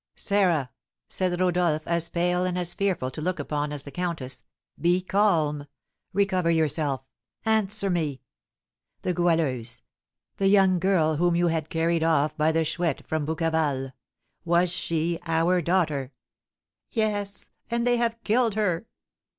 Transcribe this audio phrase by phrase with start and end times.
[0.15, 0.71] "Sarah!"
[1.09, 4.43] said Rodolph, as pale and as fearful to look upon as the countess;
[4.79, 5.67] "be calm,
[6.11, 7.03] recover yourself,
[7.45, 8.19] answer me!
[9.03, 9.83] The Goualeuse,
[10.37, 13.91] the young girl whom you had carried off by the Chouette from Bouqueval,
[14.43, 16.11] was she our daughter?"
[16.91, 17.51] "Yes.
[17.69, 18.87] And they have killed her!"